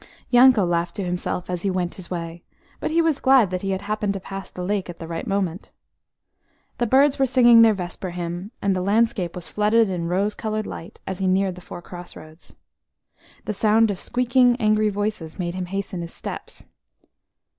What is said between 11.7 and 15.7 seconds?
crossroads. The sound of squeaking, angry voices made him